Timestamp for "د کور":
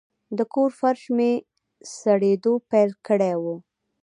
0.37-0.69